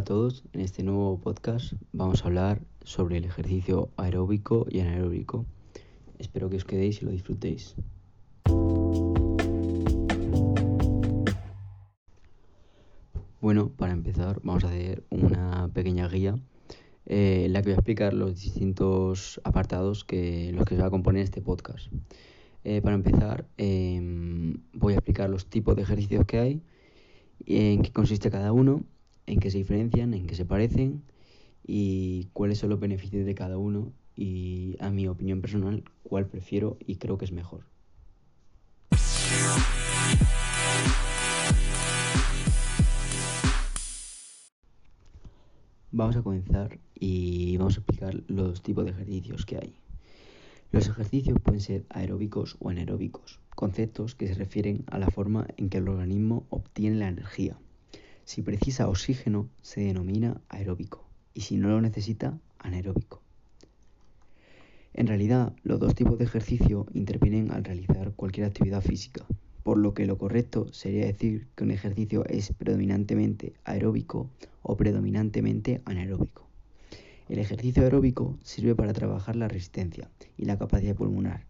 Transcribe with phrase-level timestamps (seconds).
[0.00, 5.44] A todos, en este nuevo podcast vamos a hablar sobre el ejercicio aeróbico y anaeróbico.
[6.18, 7.76] Espero que os quedéis y lo disfrutéis.
[13.42, 16.38] Bueno, para empezar vamos a hacer una pequeña guía
[17.04, 20.86] eh, en la que voy a explicar los distintos apartados que los que se va
[20.86, 21.92] a componer este podcast.
[22.64, 26.62] Eh, para empezar em, voy a explicar los tipos de ejercicios que hay,
[27.44, 28.82] en qué consiste cada uno
[29.30, 31.02] en qué se diferencian, en qué se parecen
[31.64, 36.76] y cuáles son los beneficios de cada uno y a mi opinión personal cuál prefiero
[36.84, 37.64] y creo que es mejor.
[45.92, 49.74] Vamos a comenzar y vamos a explicar los tipos de ejercicios que hay.
[50.72, 55.68] Los ejercicios pueden ser aeróbicos o anaeróbicos, conceptos que se refieren a la forma en
[55.68, 57.58] que el organismo obtiene la energía.
[58.30, 63.20] Si precisa oxígeno, se denomina aeróbico y si no lo necesita, anaeróbico.
[64.94, 69.26] En realidad, los dos tipos de ejercicio intervienen al realizar cualquier actividad física,
[69.64, 74.30] por lo que lo correcto sería decir que un ejercicio es predominantemente aeróbico
[74.62, 76.46] o predominantemente anaeróbico.
[77.28, 81.46] El ejercicio aeróbico sirve para trabajar la resistencia y la capacidad pulmonar,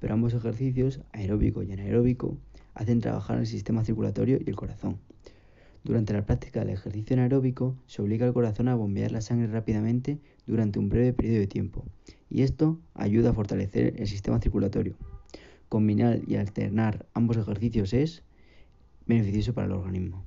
[0.00, 2.36] pero ambos ejercicios, aeróbico y anaeróbico,
[2.74, 4.98] hacen trabajar el sistema circulatorio y el corazón.
[5.84, 10.18] Durante la práctica del ejercicio anaeróbico se obliga al corazón a bombear la sangre rápidamente
[10.46, 11.84] durante un breve periodo de tiempo,
[12.30, 14.96] y esto ayuda a fortalecer el sistema circulatorio.
[15.68, 18.22] Combinar y alternar ambos ejercicios es
[19.06, 20.24] beneficioso para el organismo.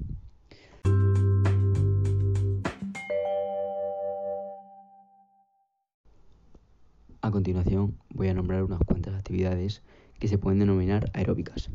[7.21, 9.81] A continuación voy a nombrar unas cuantas actividades
[10.19, 11.71] que se pueden denominar aeróbicas.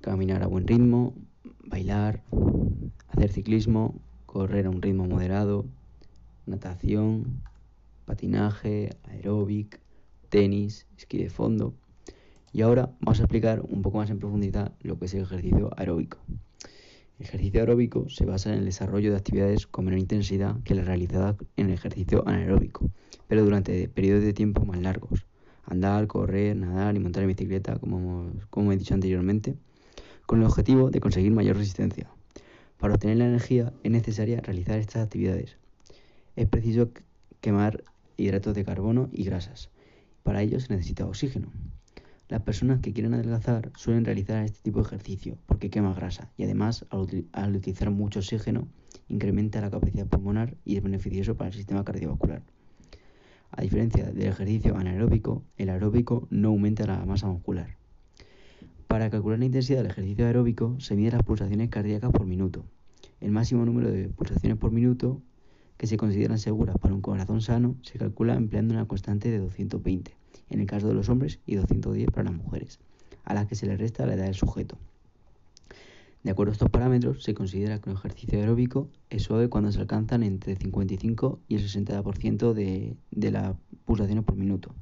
[0.00, 1.14] Caminar a buen ritmo,
[1.64, 2.22] bailar,
[3.08, 5.66] hacer ciclismo, correr a un ritmo moderado,
[6.46, 7.42] natación,
[8.04, 9.80] patinaje, aeróbic,
[10.28, 11.74] tenis, esquí de fondo.
[12.52, 15.70] Y ahora vamos a explicar un poco más en profundidad lo que es el ejercicio
[15.76, 16.18] aeróbico.
[17.18, 20.82] El ejercicio aeróbico se basa en el desarrollo de actividades con menor intensidad que la
[20.82, 22.90] realizada en el ejercicio anaeróbico,
[23.28, 25.26] pero durante periodos de tiempo más largos.
[25.64, 29.54] Andar, correr, nadar y montar en bicicleta, como, como he dicho anteriormente,
[30.32, 32.08] con el objetivo de conseguir mayor resistencia.
[32.78, 35.58] Para obtener la energía es necesaria realizar estas actividades.
[36.36, 36.88] Es preciso
[37.42, 37.84] quemar
[38.16, 39.68] hidratos de carbono y grasas.
[40.22, 41.52] Para ello se necesita oxígeno.
[42.30, 46.44] Las personas que quieren adelgazar suelen realizar este tipo de ejercicio porque quema grasa y
[46.44, 48.68] además al, utilizar mucho oxígeno
[49.10, 52.42] incrementa la capacidad pulmonar y es beneficioso para el sistema cardiovascular.
[53.50, 57.81] A diferencia del ejercicio anaeróbico, el aeróbico no aumenta la masa muscular.
[58.92, 62.66] Para calcular la intensidad del ejercicio aeróbico se miden las pulsaciones cardíacas por minuto.
[63.22, 65.22] El máximo número de pulsaciones por minuto
[65.78, 70.14] que se consideran seguras para un corazón sano se calcula empleando una constante de 220
[70.50, 72.80] en el caso de los hombres y 210 para las mujeres,
[73.24, 74.76] a las que se le resta la edad del sujeto.
[76.22, 79.80] De acuerdo a estos parámetros, se considera que un ejercicio aeróbico es suave cuando se
[79.80, 84.74] alcanzan entre el 55 y el 60% de, las pulsaciones por minuto.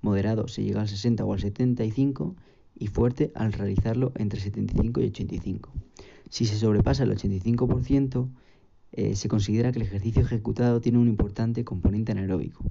[0.00, 2.34] Moderado se llega al 60 o al 75
[2.78, 5.72] y fuerte al realizarlo entre 75 y 85.
[6.28, 8.28] Si se sobrepasa el 85%,
[8.92, 12.64] eh, se considera que el ejercicio ejecutado tiene un importante componente anaeróbico.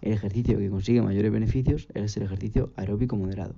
[0.00, 3.54] El ejercicio que consigue mayores beneficios es el ejercicio aeróbico moderado.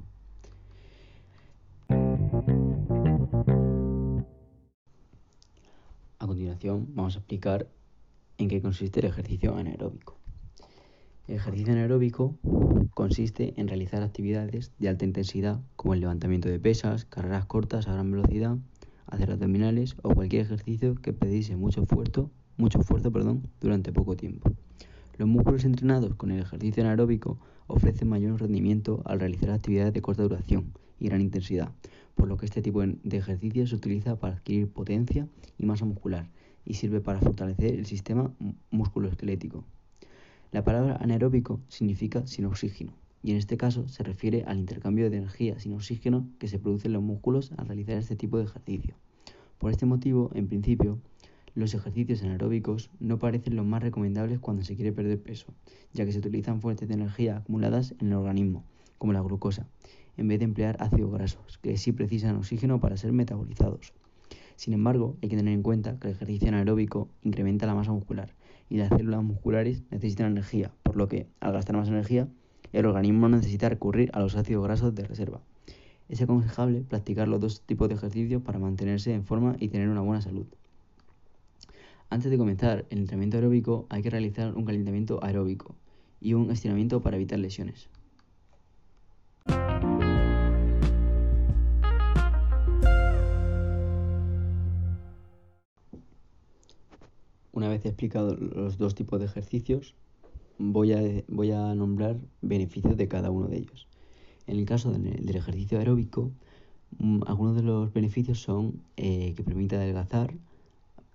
[6.19, 7.69] A continuación vamos a explicar
[8.39, 10.19] en qué consiste el ejercicio anaeróbico.
[11.29, 12.39] El ejercicio anaeróbico
[12.95, 17.95] consiste en realizar actividades de alta intensidad como el levantamiento de pesas, carreras cortas a
[17.95, 18.59] gran velocidad,
[19.07, 22.31] hacer abdominales o cualquier ejercicio que precise mucho esfuerzo,
[23.61, 24.53] durante poco tiempo.
[25.19, 30.23] Los músculos entrenados con el ejercicio anaeróbico ofrecen mayor rendimiento al realizar actividades de corta
[30.23, 31.73] duración y gran intensidad,
[32.15, 35.27] por lo que este tipo de ejercicio se utiliza para adquirir potencia
[35.59, 36.29] y masa muscular
[36.65, 38.33] y sirve para fortalecer el sistema
[38.71, 39.65] musculoesquelético.
[40.53, 45.17] La palabra anaeróbico significa sin oxígeno y en este caso se refiere al intercambio de
[45.17, 48.95] energía sin oxígeno que se produce en los músculos al realizar este tipo de ejercicio.
[49.59, 51.01] Por este motivo, en principio,
[51.57, 55.53] los ejercicios anaeróbicos no parecen los más recomendables cuando se quiere perder peso,
[55.93, 58.65] ya que se utilizan fuentes de energía acumuladas en el organismo,
[58.99, 59.67] como la glucosa,
[60.17, 63.93] en vez de emplear ácidos grasos, que sí precisan oxígeno para ser metabolizados.
[64.55, 68.33] Sin embargo, hay que tener en cuenta que el ejercicio anaeróbico incrementa la masa muscular
[68.69, 72.29] y las células musculares necesitan energía, por lo que, al gastar más energía,
[72.73, 75.41] el organismo necesita recurrir a los ácidos grasos de reserva.
[76.09, 80.03] Es aconsejable practicar los dos tipos de ejercicios para mantenerse en forma y tener una
[80.03, 80.47] buena salud.
[82.09, 85.75] Antes de comenzar el entrenamiento aeróbico hay que realizar un calentamiento aeróbico
[86.21, 87.89] y un estiramiento para evitar lesiones.
[97.57, 99.95] Una vez explicado los dos tipos de ejercicios,
[100.59, 103.89] voy a, voy a nombrar beneficios de cada uno de ellos.
[104.47, 106.33] En el caso del, ejercicio aeróbico,
[106.99, 110.35] mm, algunos de los beneficios son eh, que permite adelgazar,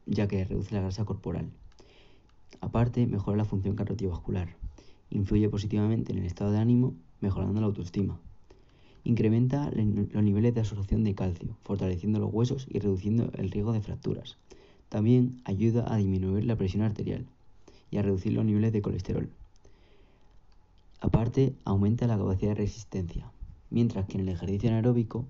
[0.08, 1.52] ya que reduce la grasa corporal.
[2.60, 4.56] Aparte, mejora la función cardiovascular.
[5.12, 8.20] Influye positivamente en el estado de ánimo, mejorando la autoestima.
[9.04, 13.82] Incrementa los niveles de absorción de calcio, fortaleciendo los huesos y reduciendo el riesgo de
[13.82, 14.40] fracturas.
[14.92, 17.26] También ayuda a disminuir la presión arterial
[17.92, 19.30] y a reducir los niveles de colesterol.
[21.00, 23.32] Aparte, aumenta la capacidad de resistencia,
[23.70, 25.24] mientras que en el ejercicio anaeróbico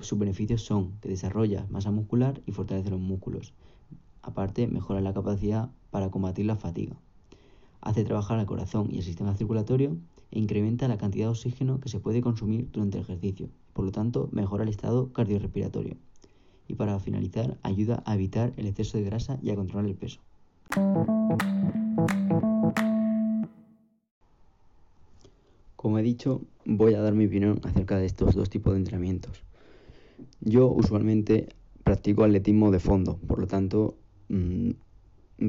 [0.00, 3.52] sus beneficios son que desarrolla masa muscular y fortalece los músculos.
[4.22, 6.94] Aparte, mejora la capacidad para combatir la fatiga.
[7.80, 9.96] Hace trabajar al corazón y el sistema circulatorio
[10.30, 13.48] e incrementa la cantidad de oxígeno que se puede consumir durante el ejercicio.
[13.72, 15.96] Por lo tanto, mejora el estado cardiorrespiratorio.
[16.68, 20.20] Y para finalizar, ayuda a evitar el exceso de grasa y a controlar el peso.
[25.76, 29.42] Como he dicho, voy a dar mi opinión acerca de estos dos tipos de entrenamientos.
[30.40, 31.48] Yo usualmente
[31.84, 33.94] practico atletismo de fondo, por lo tanto
[34.28, 34.70] mmm,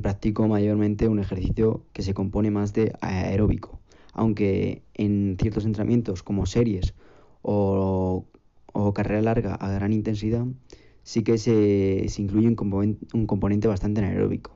[0.02, 3.80] practico mayormente un ejercicio que se compone más de aeróbico,
[4.14, 6.94] aunque en ciertos entrenamientos como series
[7.42, 8.26] o,
[8.94, 10.46] carrera larga a gran intensidad
[11.08, 14.54] sí que se, incluye un componente, un componente bastante aeróbico.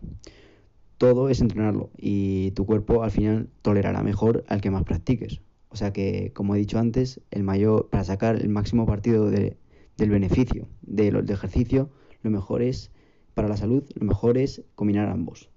[0.97, 5.39] Todo es entrenarlo y tu cuerpo al final tolerará mejor al que más practiques.
[5.69, 9.55] O sea que, como he dicho antes, el mayor, para sacar el máximo partido de,
[9.95, 11.89] del beneficio del ejercicio,
[12.21, 12.91] lo mejor es,
[13.33, 15.49] para la salud, lo mejor es combinar ambos.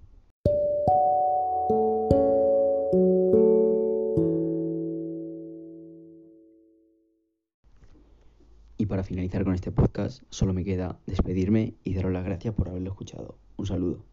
[8.85, 12.69] Y para finalizar con este podcast, solo me queda despedirme y daros las gracias por
[12.69, 13.39] haberlo escuchado.
[13.57, 14.05] Un saludo.